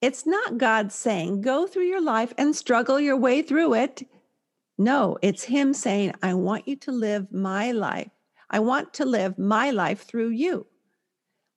It's 0.00 0.26
not 0.26 0.58
God 0.58 0.92
saying, 0.92 1.40
go 1.40 1.66
through 1.66 1.86
your 1.86 2.00
life 2.00 2.32
and 2.38 2.54
struggle 2.54 3.00
your 3.00 3.16
way 3.16 3.42
through 3.42 3.74
it. 3.74 4.02
No, 4.76 5.18
it's 5.22 5.42
Him 5.42 5.74
saying, 5.74 6.14
I 6.22 6.34
want 6.34 6.68
you 6.68 6.76
to 6.76 6.92
live 6.92 7.32
my 7.32 7.72
life. 7.72 8.10
I 8.50 8.60
want 8.60 8.94
to 8.94 9.04
live 9.04 9.38
my 9.38 9.70
life 9.70 10.02
through 10.02 10.30
you. 10.30 10.66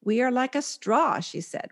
We 0.04 0.22
are 0.22 0.32
like 0.32 0.56
a 0.56 0.62
straw, 0.64 1.20
she 1.20 1.42
said. 1.42 1.70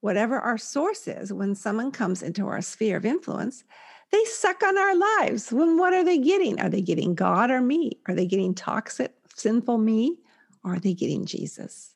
Whatever 0.00 0.38
our 0.38 0.58
source 0.58 1.08
is, 1.08 1.32
when 1.32 1.54
someone 1.56 1.90
comes 1.90 2.22
into 2.22 2.46
our 2.46 2.62
sphere 2.62 2.96
of 2.96 3.04
influence, 3.04 3.64
they 4.12 4.24
suck 4.26 4.62
on 4.62 4.78
our 4.78 4.94
lives. 4.94 5.50
When 5.50 5.78
what 5.78 5.94
are 5.94 6.04
they 6.04 6.18
getting? 6.18 6.60
Are 6.60 6.68
they 6.68 6.82
getting 6.82 7.14
God 7.14 7.50
or 7.50 7.60
me? 7.60 7.98
Are 8.06 8.14
they 8.14 8.26
getting 8.26 8.54
toxic, 8.54 9.14
sinful 9.34 9.78
me? 9.78 10.18
Or 10.62 10.74
are 10.74 10.78
they 10.78 10.94
getting 10.94 11.24
Jesus? 11.24 11.94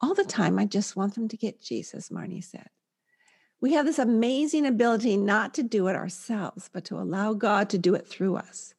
All 0.00 0.14
the 0.14 0.24
time, 0.24 0.58
I 0.58 0.66
just 0.66 0.94
want 0.94 1.14
them 1.14 1.26
to 1.28 1.36
get 1.36 1.60
Jesus, 1.60 2.10
Marnie 2.10 2.44
said. 2.44 2.68
We 3.60 3.72
have 3.72 3.86
this 3.86 3.98
amazing 3.98 4.66
ability 4.66 5.16
not 5.16 5.54
to 5.54 5.64
do 5.64 5.88
it 5.88 5.96
ourselves, 5.96 6.70
but 6.72 6.84
to 6.84 6.96
allow 6.96 7.32
God 7.32 7.70
to 7.70 7.78
do 7.78 7.94
it 7.94 8.06
through 8.06 8.36
us. 8.36 8.74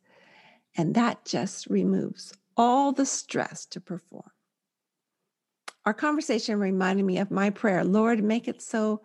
And 0.77 0.95
that 0.95 1.25
just 1.25 1.67
removes 1.67 2.33
all 2.55 2.93
the 2.93 3.05
stress 3.05 3.65
to 3.65 3.81
perform. 3.81 4.31
Our 5.86 5.93
conversation 5.93 6.59
reminded 6.59 7.05
me 7.05 7.17
of 7.17 7.31
my 7.31 7.50
prayer 7.50 7.83
Lord, 7.83 8.24
make 8.24 8.48
it 8.48 8.62
so 8.62 9.01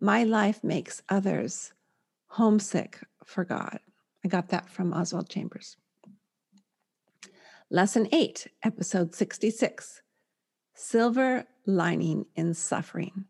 my 0.00 0.24
life 0.24 0.62
makes 0.62 1.02
others 1.08 1.72
homesick 2.30 3.00
for 3.24 3.44
God. 3.44 3.80
I 4.24 4.28
got 4.28 4.48
that 4.48 4.68
from 4.70 4.92
Oswald 4.92 5.28
Chambers. 5.28 5.76
Lesson 7.70 8.08
8, 8.12 8.46
episode 8.62 9.14
66 9.14 10.02
Silver 10.74 11.44
Lining 11.66 12.26
in 12.36 12.54
Suffering 12.54 13.24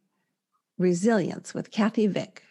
Resilience 0.79 1.55
with 1.55 1.71
Kathy 1.71 2.07
Vick, 2.07 2.43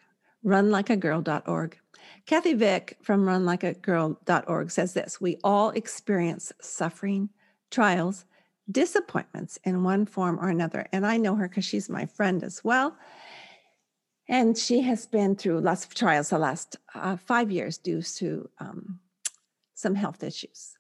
runlikeagirl.org. 0.46 1.77
Kathy 2.25 2.53
Vick 2.53 2.98
from 3.01 3.25
runlikeagirl.org 3.25 4.72
says 4.72 4.94
this 4.94 5.22
We 5.22 5.38
all 5.44 5.70
experience 5.72 6.51
suffering, 6.62 7.29
trials, 7.70 8.25
disappointments 8.72 9.60
in 9.63 9.84
one 9.84 10.06
form 10.06 10.39
or 10.39 10.50
another. 10.50 10.88
And 10.91 11.06
I 11.06 11.18
know 11.18 11.36
her 11.36 11.48
because 11.48 11.65
she's 11.65 11.89
my 11.89 12.06
friend 12.06 12.44
as 12.44 12.63
well. 12.63 12.98
And 14.30 14.56
she 14.56 14.82
has 14.82 15.08
been 15.08 15.36
through 15.36 15.60
lots 15.60 15.84
of 15.86 15.96
trials 15.96 16.30
the 16.30 16.38
last 16.38 16.78
uh, 16.94 17.18
five 17.18 17.50
years 17.50 17.80
due 17.80 18.04
to 18.04 18.48
um, 18.60 19.00
some 19.74 19.96
health 19.96 20.24
issues. 20.24 20.78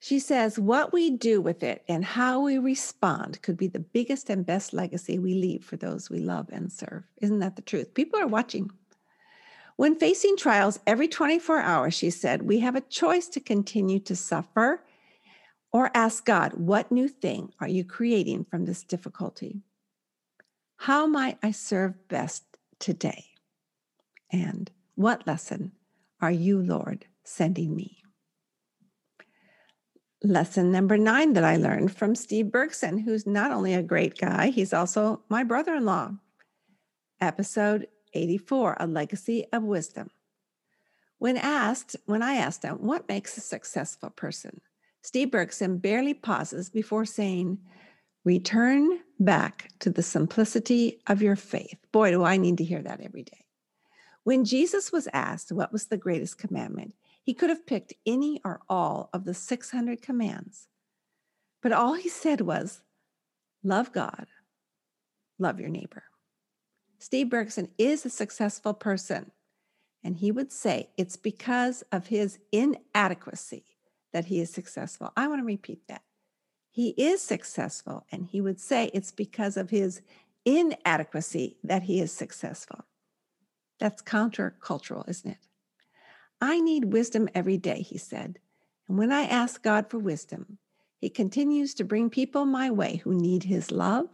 She 0.00 0.18
says, 0.18 0.58
What 0.58 0.92
we 0.92 1.10
do 1.10 1.40
with 1.40 1.62
it 1.62 1.84
and 1.86 2.04
how 2.04 2.40
we 2.40 2.58
respond 2.58 3.40
could 3.42 3.56
be 3.56 3.68
the 3.68 3.78
biggest 3.78 4.28
and 4.28 4.44
best 4.44 4.72
legacy 4.72 5.20
we 5.20 5.34
leave 5.34 5.64
for 5.64 5.76
those 5.76 6.10
we 6.10 6.18
love 6.18 6.48
and 6.50 6.72
serve. 6.72 7.04
Isn't 7.18 7.38
that 7.38 7.54
the 7.54 7.62
truth? 7.62 7.94
People 7.94 8.18
are 8.18 8.26
watching. 8.26 8.72
When 9.76 9.94
facing 9.94 10.36
trials 10.36 10.80
every 10.84 11.06
24 11.06 11.60
hours, 11.60 11.94
she 11.94 12.10
said, 12.10 12.42
we 12.42 12.58
have 12.58 12.74
a 12.74 12.80
choice 12.80 13.28
to 13.28 13.40
continue 13.40 14.00
to 14.00 14.16
suffer 14.16 14.82
or 15.72 15.92
ask 15.94 16.24
God, 16.24 16.54
What 16.54 16.90
new 16.90 17.06
thing 17.06 17.52
are 17.60 17.68
you 17.68 17.84
creating 17.84 18.46
from 18.46 18.64
this 18.64 18.82
difficulty? 18.82 19.62
How 20.82 21.06
might 21.06 21.38
I 21.44 21.52
serve 21.52 22.08
best 22.08 22.42
today? 22.80 23.26
And 24.32 24.68
what 24.96 25.24
lesson 25.28 25.70
are 26.20 26.32
you, 26.32 26.60
Lord, 26.60 27.06
sending 27.22 27.76
me? 27.76 27.98
lesson 30.24 30.72
number 30.72 30.96
nine 30.98 31.34
that 31.34 31.44
I 31.44 31.56
learned 31.56 31.96
from 31.96 32.16
Steve 32.16 32.50
Bergson, 32.50 32.98
who's 32.98 33.28
not 33.28 33.52
only 33.52 33.74
a 33.74 33.82
great 33.82 34.18
guy, 34.18 34.48
he's 34.48 34.72
also 34.72 35.22
my 35.28 35.44
brother 35.44 35.76
in 35.76 35.84
law. 35.84 36.12
Episode 37.20 37.86
84 38.12 38.76
A 38.80 38.86
Legacy 38.88 39.46
of 39.52 39.62
Wisdom. 39.62 40.10
When 41.18 41.36
asked, 41.36 41.94
when 42.06 42.22
I 42.22 42.34
asked 42.34 42.64
him, 42.64 42.78
what 42.78 43.08
makes 43.08 43.36
a 43.36 43.40
successful 43.40 44.10
person? 44.10 44.60
Steve 45.02 45.30
Bergson 45.30 45.78
barely 45.78 46.14
pauses 46.14 46.70
before 46.70 47.04
saying, 47.04 47.58
Return 48.24 49.00
back 49.18 49.70
to 49.80 49.90
the 49.90 50.02
simplicity 50.02 51.00
of 51.08 51.22
your 51.22 51.36
faith. 51.36 51.78
Boy, 51.90 52.10
do 52.10 52.22
I 52.24 52.36
need 52.36 52.58
to 52.58 52.64
hear 52.64 52.82
that 52.82 53.00
every 53.00 53.22
day. 53.24 53.46
When 54.24 54.44
Jesus 54.44 54.92
was 54.92 55.08
asked 55.12 55.50
what 55.50 55.72
was 55.72 55.86
the 55.86 55.96
greatest 55.96 56.38
commandment, 56.38 56.94
he 57.24 57.34
could 57.34 57.50
have 57.50 57.66
picked 57.66 57.94
any 58.06 58.40
or 58.44 58.60
all 58.68 59.10
of 59.12 59.24
the 59.24 59.34
600 59.34 60.02
commands, 60.02 60.68
but 61.60 61.72
all 61.72 61.94
he 61.94 62.08
said 62.08 62.40
was, 62.40 62.82
Love 63.64 63.92
God, 63.92 64.26
love 65.38 65.60
your 65.60 65.68
neighbor. 65.68 66.04
Steve 66.98 67.30
Bergson 67.30 67.68
is 67.78 68.04
a 68.04 68.10
successful 68.10 68.74
person, 68.74 69.32
and 70.04 70.16
he 70.16 70.30
would 70.30 70.52
say 70.52 70.90
it's 70.96 71.16
because 71.16 71.82
of 71.90 72.06
his 72.08 72.38
inadequacy 72.52 73.64
that 74.12 74.26
he 74.26 74.40
is 74.40 74.52
successful. 74.52 75.12
I 75.16 75.26
want 75.26 75.40
to 75.40 75.46
repeat 75.46 75.80
that. 75.88 76.02
He 76.74 76.94
is 76.96 77.20
successful, 77.20 78.06
and 78.10 78.24
he 78.24 78.40
would 78.40 78.58
say 78.58 78.90
it's 78.94 79.12
because 79.12 79.58
of 79.58 79.68
his 79.68 80.00
inadequacy 80.46 81.58
that 81.62 81.82
he 81.82 82.00
is 82.00 82.10
successful. 82.10 82.86
That's 83.78 84.00
countercultural, 84.00 85.06
isn't 85.06 85.32
it? 85.32 85.48
I 86.40 86.60
need 86.60 86.86
wisdom 86.86 87.28
every 87.34 87.58
day, 87.58 87.82
he 87.82 87.98
said. 87.98 88.38
And 88.88 88.96
when 88.96 89.12
I 89.12 89.24
ask 89.24 89.62
God 89.62 89.90
for 89.90 89.98
wisdom, 89.98 90.56
he 90.98 91.10
continues 91.10 91.74
to 91.74 91.84
bring 91.84 92.08
people 92.08 92.46
my 92.46 92.70
way 92.70 92.96
who 93.04 93.12
need 93.12 93.42
his 93.44 93.70
love, 93.70 94.08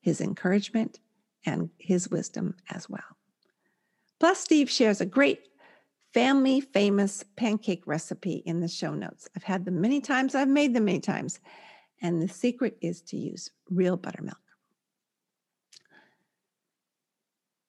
his 0.00 0.20
encouragement, 0.20 0.98
and 1.46 1.70
his 1.78 2.10
wisdom 2.10 2.56
as 2.68 2.90
well. 2.90 3.16
Plus, 4.18 4.40
Steve 4.40 4.68
shares 4.68 5.00
a 5.00 5.06
great 5.06 5.46
family 6.12 6.60
famous 6.60 7.24
pancake 7.36 7.86
recipe 7.86 8.42
in 8.44 8.60
the 8.60 8.68
show 8.68 8.92
notes. 8.92 9.28
I've 9.36 9.44
had 9.44 9.64
them 9.64 9.80
many 9.80 10.00
times, 10.00 10.34
I've 10.34 10.48
made 10.48 10.74
them 10.74 10.86
many 10.86 11.00
times. 11.00 11.38
And 12.02 12.20
the 12.20 12.28
secret 12.28 12.76
is 12.80 13.00
to 13.02 13.16
use 13.16 13.50
real 13.70 13.96
buttermilk. 13.96 14.36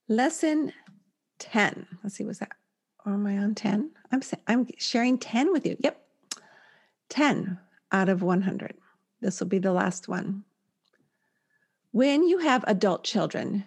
Lesson 0.10 0.74
10. 1.40 1.88
Let's 2.04 2.16
see, 2.16 2.26
what's 2.26 2.40
that? 2.40 2.52
Or 3.06 3.14
am 3.14 3.28
I 3.28 3.38
on 3.38 3.56
10? 3.56 3.92
I'm 4.12 4.22
I'm 4.48 4.68
sharing 4.78 5.18
10 5.18 5.52
with 5.52 5.66
you. 5.66 5.78
Yep. 5.80 6.00
10 7.10 7.60
out 7.92 8.10
of 8.10 8.22
100. 8.24 8.76
This 9.22 9.40
will 9.40 9.48
be 9.48 9.60
the 9.60 9.72
last 9.72 10.08
one. 10.08 10.44
When 11.92 12.28
you 12.28 12.40
have 12.40 12.64
adult 12.68 13.04
children, 13.04 13.66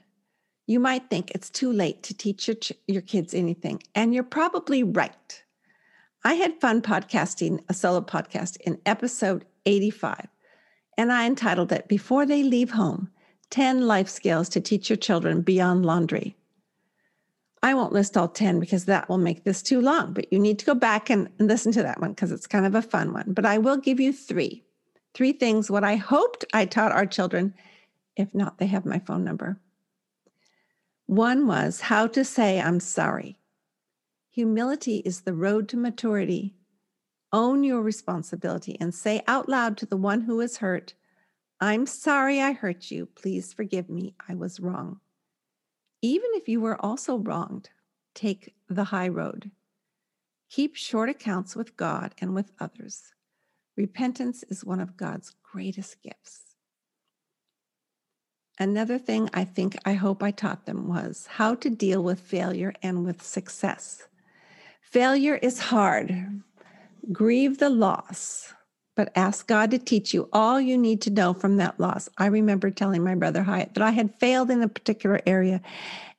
you 0.67 0.81
might 0.81 1.09
think 1.09 1.31
it's 1.31 1.49
too 1.49 1.73
late 1.73 2.03
to 2.03 2.15
teach 2.15 2.49
your, 2.49 2.57
your 2.89 3.03
kids 3.03 3.33
anything, 3.35 3.83
and 3.95 4.13
you're 4.13 4.25
probably 4.25 4.83
right. 4.83 5.45
I 6.25 6.35
had 6.35 6.61
fun 6.61 6.83
podcasting 6.83 7.61
a 7.69 7.75
solo 7.75 8.01
podcast 8.01 8.57
in 8.63 8.81
episode 8.85 9.45
85, 9.65 10.27
and 10.97 11.13
I 11.13 11.27
entitled 11.27 11.73
it 11.73 11.89
Before 11.89 12.27
They 12.27 12.43
Leave 12.43 12.71
Home 12.71 13.11
10 13.51 13.87
Life 13.87 14.09
Skills 14.09 14.49
to 14.51 14.61
Teach 14.61 14.91
Your 14.91 14.97
Children 14.97 15.43
Beyond 15.43 15.87
Laundry. 15.87 16.37
I 17.63 17.75
won't 17.75 17.93
list 17.93 18.17
all 18.17 18.29
10 18.29 18.61
because 18.61 18.85
that 18.85 19.09
will 19.09 19.19
make 19.19 19.45
this 19.45 19.63
too 19.63 19.81
long, 19.81 20.13
but 20.13 20.33
you 20.33 20.39
need 20.39 20.59
to 20.61 20.67
go 20.67 20.75
back 20.75 21.11
and, 21.11 21.29
listen 21.39 21.73
to 21.73 21.83
that 21.83 22.01
one 22.01 22.13
because 22.13 22.33
it's 22.33 22.47
kind 22.47 22.67
of 22.67 22.75
a 22.75 22.83
fun 22.83 23.13
one. 23.13 23.33
But 23.33 23.47
I 23.47 23.59
will 23.59 23.77
give 23.77 23.99
you 23.99 24.13
three. 24.13 24.65
Three 25.15 25.33
things 25.33 25.71
what 25.71 25.85
I 25.85 25.97
hoped 25.97 26.45
I 26.53 26.67
taught 26.67 26.93
our 26.93 27.07
children. 27.07 27.55
If 28.17 28.35
not, 28.35 28.59
they 28.59 28.67
have 28.67 28.85
my 28.85 28.99
phone 28.99 29.25
number. 29.25 29.59
One 31.07 31.47
was 31.47 31.81
how 31.83 32.07
to 32.09 32.25
say, 32.25 32.61
I'm 32.61 32.81
sorry. 32.81 33.39
Humility 34.31 34.99
is 34.99 35.23
the 35.23 35.33
road 35.33 35.69
to 35.71 35.77
maturity. 35.77 36.55
Own 37.37 37.65
your 37.65 37.83
responsibility 37.83 38.79
and 38.81 38.95
say 38.95 39.23
out 39.27 39.47
loud 39.47 39.77
to 39.77 39.85
the 39.85 39.99
one 39.99 40.23
who 40.23 40.41
is 40.41 40.57
hurt, 40.57 40.95
I'm 41.61 41.85
sorry 41.85 42.41
I 42.41 42.53
hurt 42.53 42.91
you. 42.91 43.05
Please 43.05 43.53
forgive 43.53 43.91
me. 43.91 44.15
I 44.27 44.35
was 44.35 44.59
wrong. 44.59 45.01
Even 46.01 46.31
if 46.33 46.49
you 46.49 46.63
were 46.63 46.83
also 46.83 47.19
wronged, 47.19 47.69
take 48.15 48.55
the 48.71 48.85
high 48.85 49.09
road. 49.09 49.51
Keep 50.49 50.77
short 50.77 51.11
accounts 51.11 51.55
with 51.55 51.77
God 51.77 52.15
and 52.23 52.35
with 52.35 52.53
others. 52.59 53.13
Repentance 53.77 54.43
is 54.49 54.65
one 54.65 54.81
of 54.81 54.97
God's 54.97 55.35
greatest 55.43 56.03
gifts. 56.03 56.57
Another 58.59 58.97
thing 58.97 59.29
I 59.35 59.45
think 59.45 59.77
I 59.85 59.93
hope 59.93 60.23
I 60.23 60.31
taught 60.31 60.65
them 60.65 60.89
was 60.89 61.29
how 61.33 61.55
to 61.57 61.69
deal 61.69 62.03
with 62.03 62.19
failure 62.19 62.73
and 62.83 63.05
with 63.05 63.23
success. 63.23 64.09
Failure 64.81 65.35
is 65.35 65.61
hard. 65.61 66.41
Grieve 67.13 67.59
the 67.59 67.71
loss, 67.71 68.53
but 68.97 69.13
ask 69.15 69.47
God 69.47 69.71
to 69.71 69.79
teach 69.79 70.13
you 70.13 70.29
all 70.33 70.61
you 70.61 70.77
need 70.77 71.01
to 71.03 71.11
know 71.11 71.35
from 71.35 71.57
that 71.57 71.79
loss. 71.79 72.09
I 72.19 72.27
remember 72.27 72.71
telling 72.71 73.05
my 73.05 73.15
brother 73.15 73.43
Hyatt 73.43 73.75
that 73.75 73.83
I 73.83 73.91
had 73.91 74.19
failed 74.19 74.51
in 74.51 74.63
a 74.63 74.69
particular 74.69 75.21
area. 75.27 75.61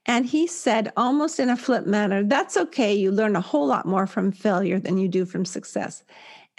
And 0.05 0.25
he 0.25 0.47
said, 0.47 0.93
almost 0.95 1.39
in 1.39 1.49
a 1.49 1.57
flip 1.57 1.85
manner, 1.85 2.23
that's 2.23 2.55
okay. 2.55 2.93
You 2.93 3.11
learn 3.11 3.35
a 3.35 3.41
whole 3.41 3.67
lot 3.67 3.85
more 3.85 4.07
from 4.07 4.31
failure 4.31 4.79
than 4.79 4.97
you 4.97 5.09
do 5.09 5.25
from 5.25 5.43
success. 5.43 6.03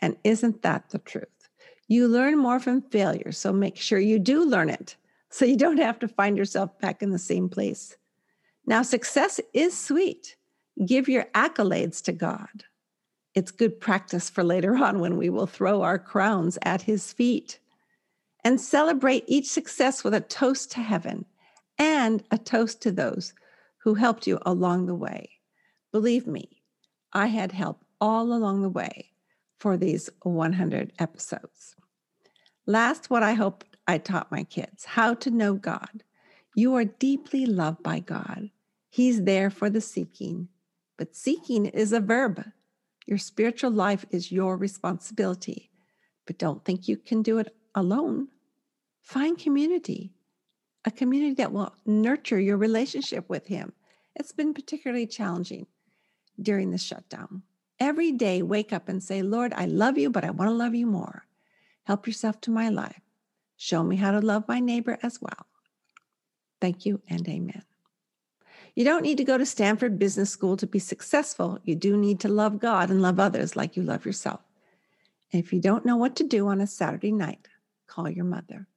And 0.01 0.17
isn't 0.25 0.63
that 0.63 0.91
the 0.91 0.99
truth? 0.99 1.49
You 1.87 2.07
learn 2.07 2.37
more 2.37 2.61
from 2.61 2.83
failure. 2.83 3.33
So 3.33 3.53
make 3.53 3.77
sure 3.77 3.99
you 3.99 4.19
do 4.19 4.45
learn 4.45 4.69
it 4.69 4.97
so 5.31 5.47
you 5.47 5.57
don't 5.57 5.79
have 5.79 5.99
to 6.01 6.09
find 6.09 6.37
yourself 6.37 6.79
back 6.79 7.03
in 7.03 7.11
the 7.11 7.19
same 7.19 7.49
place. 7.49 7.97
Now, 8.67 8.83
success 8.83 9.41
is 9.55 9.77
sweet. 9.77 10.37
Give 10.85 11.09
your 11.09 11.25
accolades 11.35 12.03
to 12.03 12.13
God. 12.13 12.65
It's 13.35 13.51
good 13.51 13.81
practice 13.81 14.31
for 14.31 14.43
later 14.43 14.77
on 14.77 15.01
when 15.01 15.17
we 15.17 15.31
will 15.31 15.47
throw 15.47 15.83
our 15.83 15.99
crowns 15.99 16.59
at 16.63 16.83
his 16.83 17.13
feet. 17.13 17.59
And 18.45 18.61
celebrate 18.61 19.25
each 19.27 19.47
success 19.49 20.05
with 20.05 20.15
a 20.15 20.21
toast 20.21 20.71
to 20.73 20.81
heaven 20.81 21.27
and 21.77 22.23
a 22.31 22.39
toast 22.39 22.81
to 22.83 22.93
those 22.93 23.35
who 23.79 23.95
helped 23.95 24.27
you 24.27 24.39
along 24.47 24.87
the 24.87 24.95
way. 24.95 25.31
Believe 25.93 26.27
me, 26.27 26.63
I 27.13 27.27
had 27.27 27.53
help 27.53 27.85
all 28.01 28.33
along 28.33 28.63
the 28.63 28.69
way 28.69 29.11
for 29.59 29.77
these 29.77 30.09
100 30.23 30.93
episodes. 30.99 31.75
Last, 32.67 33.11
what 33.11 33.23
I 33.23 33.35
hope 33.35 33.65
I 33.87 33.99
taught 33.99 34.31
my 34.31 34.45
kids 34.45 34.85
how 34.85 35.15
to 35.15 35.31
know 35.31 35.55
God. 35.55 36.05
You 36.55 36.75
are 36.75 36.85
deeply 36.85 37.47
loved 37.47 37.83
by 37.83 38.01
God. 38.01 38.51
He's 38.91 39.23
there 39.23 39.51
for 39.51 39.71
the 39.71 39.81
seeking, 39.81 40.49
but 40.97 41.17
seeking 41.17 41.67
is 41.67 41.93
a 41.93 42.01
verb. 42.01 42.45
Your 43.09 43.17
spiritual 43.17 43.71
life 43.71 44.05
is 44.11 44.31
your 44.31 44.59
responsibility, 44.59 45.71
but 46.27 46.37
don't 46.37 46.63
think 46.63 46.89
you 46.89 46.99
can 46.99 47.23
do 47.23 47.39
it 47.39 47.57
alone. 47.75 48.29
Find 49.01 49.39
community, 49.39 50.13
a 50.85 50.91
community 50.91 51.33
that 51.37 51.51
will 51.51 51.75
nurture 51.87 52.39
your 52.39 52.59
relationship 52.59 53.27
with 53.31 53.47
Him. 53.47 53.73
It's 54.15 54.33
been 54.33 54.53
particularly 54.53 55.07
challenging 55.07 55.67
during 56.39 56.71
the 56.71 56.77
shutdown. 56.77 57.45
Every 57.81 58.13
day, 58.13 58.43
wake 58.43 58.75
up 58.75 58.91
and 58.91 59.03
say, 59.03 59.23
Lord, 59.23 59.55
I 59.55 59.65
love 59.65 59.97
you, 59.97 60.11
but 60.11 60.25
I 60.25 60.31
want 60.31 60.51
to 60.51 60.55
love 60.55 60.75
you 60.75 60.87
more. 60.87 61.25
Help 61.85 62.07
yourself 62.07 62.43
to 62.43 62.51
my 62.51 62.69
life. 62.69 63.01
Show 63.57 63.83
me 63.85 63.97
how 63.97 64.11
to 64.11 64.21
love 64.21 64.45
my 64.47 64.61
neighbor 64.61 64.99
as 65.03 65.19
well. 65.19 65.47
Thank 66.61 66.85
you 66.85 67.01
and 67.09 67.27
amen. 67.27 67.63
You 68.79 68.85
don't 68.85 69.03
need 69.03 69.19
to 69.19 69.25
go 69.25 69.37
to 69.37 69.45
Stanford 69.45 69.99
Business 69.99 70.31
School 70.31 70.57
to 70.57 70.65
be 70.65 70.79
successful. 70.79 71.59
You 71.65 71.75
do 71.75 71.97
need 71.97 72.21
to 72.21 72.29
love 72.29 72.61
God 72.61 72.91
and 72.91 73.03
love 73.03 73.19
others 73.19 73.57
like 73.57 73.77
you 73.77 73.83
love 73.83 74.07
yourself. 74.07 74.39
And 75.33 75.43
if 75.43 75.53
you 75.53 75.61
don't 75.61 75.85
know 75.85 75.97
what 75.97 76.15
to 76.15 76.23
do 76.23 76.47
on 76.47 76.61
a 76.61 76.67
Saturday 76.69 77.11
night, 77.11 77.49
call 77.89 78.09
your 78.09 78.25
mother. 78.25 78.69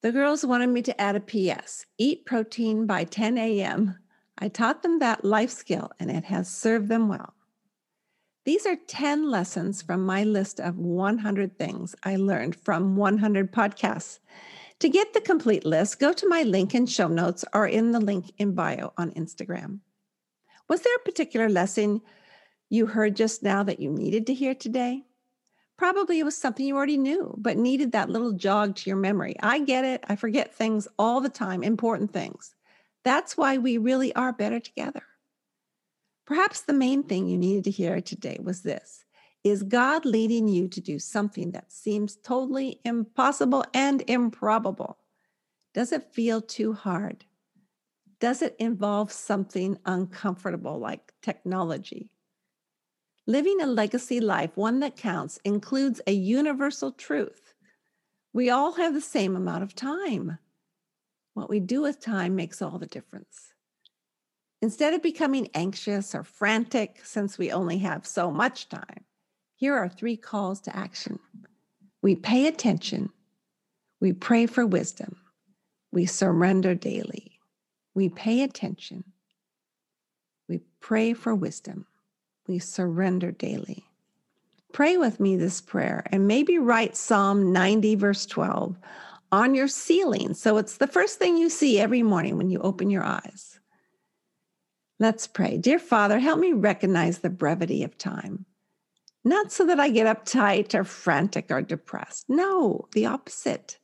The 0.00 0.10
girls 0.10 0.42
wanted 0.42 0.68
me 0.70 0.80
to 0.80 0.98
add 0.98 1.16
a 1.16 1.20
PS 1.20 1.84
eat 1.98 2.24
protein 2.24 2.86
by 2.86 3.04
10 3.04 3.36
a.m. 3.36 3.98
I 4.38 4.48
taught 4.48 4.82
them 4.82 5.00
that 5.00 5.22
life 5.22 5.50
skill 5.50 5.90
and 6.00 6.10
it 6.10 6.24
has 6.24 6.48
served 6.48 6.88
them 6.88 7.08
well. 7.08 7.34
These 8.46 8.64
are 8.64 8.76
10 8.86 9.30
lessons 9.30 9.82
from 9.82 10.06
my 10.06 10.24
list 10.24 10.60
of 10.60 10.78
100 10.78 11.58
things 11.58 11.94
I 12.04 12.16
learned 12.16 12.56
from 12.56 12.96
100 12.96 13.52
podcasts. 13.52 14.18
To 14.80 14.88
get 14.88 15.12
the 15.12 15.20
complete 15.20 15.66
list, 15.66 16.00
go 16.00 16.14
to 16.14 16.28
my 16.28 16.42
link 16.42 16.74
in 16.74 16.86
show 16.86 17.06
notes 17.06 17.44
or 17.52 17.66
in 17.66 17.92
the 17.92 18.00
link 18.00 18.32
in 18.38 18.54
bio 18.54 18.94
on 18.96 19.10
Instagram. 19.10 19.80
Was 20.70 20.80
there 20.80 20.96
a 20.96 21.04
particular 21.04 21.50
lesson 21.50 22.00
you 22.70 22.86
heard 22.86 23.14
just 23.14 23.42
now 23.42 23.62
that 23.62 23.80
you 23.80 23.90
needed 23.90 24.26
to 24.26 24.34
hear 24.34 24.54
today? 24.54 25.04
Probably 25.76 26.18
it 26.18 26.24
was 26.24 26.36
something 26.36 26.64
you 26.64 26.76
already 26.76 26.96
knew, 26.96 27.34
but 27.36 27.58
needed 27.58 27.92
that 27.92 28.08
little 28.08 28.32
jog 28.32 28.76
to 28.76 28.88
your 28.88 28.96
memory. 28.96 29.36
I 29.42 29.60
get 29.60 29.84
it. 29.84 30.02
I 30.08 30.16
forget 30.16 30.54
things 30.54 30.88
all 30.98 31.20
the 31.20 31.28
time, 31.28 31.62
important 31.62 32.12
things. 32.12 32.54
That's 33.04 33.36
why 33.36 33.58
we 33.58 33.76
really 33.76 34.14
are 34.14 34.32
better 34.32 34.60
together. 34.60 35.02
Perhaps 36.24 36.62
the 36.62 36.72
main 36.72 37.02
thing 37.02 37.26
you 37.26 37.36
needed 37.36 37.64
to 37.64 37.70
hear 37.70 38.00
today 38.00 38.38
was 38.42 38.62
this 38.62 39.04
Is 39.42 39.62
God 39.62 40.04
leading 40.04 40.48
you 40.48 40.68
to 40.68 40.80
do 40.80 40.98
something 40.98 41.52
that 41.52 41.72
seems 41.72 42.16
totally 42.16 42.80
impossible 42.84 43.64
and 43.72 44.02
improbable? 44.06 44.98
Does 45.72 45.92
it 45.92 46.12
feel 46.12 46.42
too 46.42 46.74
hard? 46.74 47.24
Does 48.18 48.42
it 48.42 48.54
involve 48.58 49.10
something 49.10 49.78
uncomfortable 49.86 50.78
like 50.78 51.14
technology? 51.22 52.10
Living 53.26 53.62
a 53.62 53.66
legacy 53.66 54.20
life, 54.20 54.50
one 54.56 54.80
that 54.80 54.96
counts, 54.96 55.38
includes 55.44 56.02
a 56.06 56.12
universal 56.12 56.92
truth. 56.92 57.54
We 58.34 58.50
all 58.50 58.72
have 58.72 58.92
the 58.92 59.00
same 59.00 59.36
amount 59.36 59.62
of 59.62 59.74
time. 59.74 60.38
What 61.32 61.48
we 61.48 61.60
do 61.60 61.80
with 61.80 62.00
time 62.00 62.34
makes 62.34 62.60
all 62.60 62.78
the 62.78 62.86
difference. 62.86 63.54
Instead 64.60 64.92
of 64.92 65.02
becoming 65.02 65.48
anxious 65.54 66.14
or 66.14 66.24
frantic 66.24 67.00
since 67.04 67.38
we 67.38 67.50
only 67.50 67.78
have 67.78 68.06
so 68.06 68.30
much 68.30 68.68
time, 68.68 69.04
here 69.60 69.76
are 69.76 69.90
three 69.90 70.16
calls 70.16 70.58
to 70.62 70.74
action. 70.74 71.18
We 72.00 72.16
pay 72.16 72.46
attention, 72.46 73.10
we 74.00 74.14
pray 74.14 74.46
for 74.46 74.64
wisdom, 74.64 75.16
we 75.92 76.06
surrender 76.06 76.74
daily. 76.74 77.32
We 77.94 78.08
pay 78.08 78.40
attention, 78.40 79.04
we 80.48 80.62
pray 80.80 81.12
for 81.12 81.34
wisdom, 81.34 81.84
we 82.48 82.58
surrender 82.58 83.32
daily. 83.32 83.84
Pray 84.72 84.96
with 84.96 85.20
me 85.20 85.36
this 85.36 85.60
prayer 85.60 86.04
and 86.10 86.26
maybe 86.26 86.56
write 86.56 86.96
Psalm 86.96 87.52
90, 87.52 87.96
verse 87.96 88.24
12 88.24 88.78
on 89.30 89.54
your 89.54 89.68
ceiling. 89.68 90.32
So 90.32 90.56
it's 90.56 90.78
the 90.78 90.86
first 90.86 91.18
thing 91.18 91.36
you 91.36 91.50
see 91.50 91.78
every 91.78 92.02
morning 92.02 92.38
when 92.38 92.48
you 92.48 92.60
open 92.60 92.88
your 92.88 93.04
eyes. 93.04 93.60
Let's 94.98 95.26
pray. 95.26 95.58
Dear 95.58 95.78
Father, 95.78 96.18
help 96.18 96.40
me 96.40 96.52
recognize 96.52 97.18
the 97.18 97.28
brevity 97.28 97.82
of 97.82 97.98
time. 97.98 98.46
Not 99.24 99.52
so 99.52 99.66
that 99.66 99.78
I 99.78 99.90
get 99.90 100.06
uptight 100.06 100.74
or 100.74 100.84
frantic 100.84 101.50
or 101.50 101.60
depressed. 101.62 102.24
No, 102.28 102.88
the 102.92 103.06
opposite. 103.06 103.78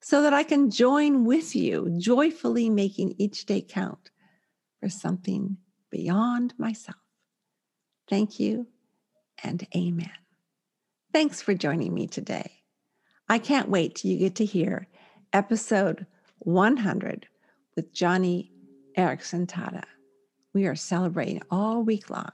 So 0.00 0.22
that 0.22 0.34
I 0.34 0.42
can 0.42 0.70
join 0.70 1.24
with 1.24 1.54
you, 1.54 1.94
joyfully 1.98 2.68
making 2.68 3.14
each 3.18 3.46
day 3.46 3.60
count 3.60 4.10
for 4.80 4.88
something 4.88 5.58
beyond 5.90 6.54
myself. 6.58 6.96
Thank 8.08 8.40
you 8.40 8.66
and 9.44 9.64
amen. 9.76 10.10
Thanks 11.12 11.40
for 11.40 11.54
joining 11.54 11.94
me 11.94 12.08
today. 12.08 12.62
I 13.28 13.38
can't 13.38 13.68
wait 13.68 13.96
till 13.96 14.10
you 14.10 14.18
get 14.18 14.34
to 14.36 14.44
hear 14.44 14.88
episode 15.32 16.06
100 16.40 17.26
with 17.76 17.94
Joni 17.94 18.50
Eareckson 18.98 19.46
Tada. 19.46 19.84
We 20.52 20.66
are 20.66 20.74
celebrating 20.74 21.42
all 21.50 21.82
week 21.82 22.10
long. 22.10 22.32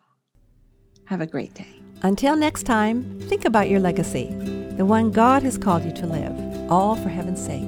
Have 1.05 1.21
a 1.21 1.27
great 1.27 1.55
day. 1.55 1.88
Until 2.03 2.37
next 2.37 2.63
time, 2.63 3.19
think 3.23 3.45
about 3.45 3.69
your 3.69 3.81
legacy, 3.81 4.27
the 4.77 4.85
one 4.85 5.11
God 5.11 5.43
has 5.43 5.59
called 5.59 5.85
you 5.85 5.93
to 5.95 6.07
live, 6.07 6.71
all 6.71 6.95
for 6.95 7.09
heaven's 7.09 7.45
sake. 7.45 7.65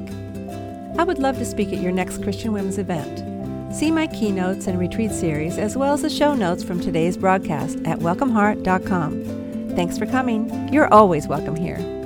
I 0.99 1.03
would 1.03 1.19
love 1.19 1.37
to 1.39 1.45
speak 1.45 1.73
at 1.73 1.83
your 1.83 1.91
next 1.91 2.23
Christian 2.23 2.53
Women's 2.53 2.79
event. 2.79 3.75
See 3.75 3.91
my 3.91 4.07
keynotes 4.07 4.69
and 4.69 4.79
retreat 4.79 5.11
series, 5.11 5.59
as 5.59 5.77
well 5.77 5.95
as 5.95 6.03
the 6.03 6.11
show 6.11 6.35
notes 6.35 6.63
from 6.63 6.81
today's 6.81 7.17
broadcast 7.17 7.79
at 7.85 7.99
welcomeheart.com. 7.99 9.75
Thanks 9.75 9.99
for 9.99 10.07
coming. 10.07 10.73
You're 10.73 10.93
always 10.93 11.27
welcome 11.27 11.57
here. 11.57 12.00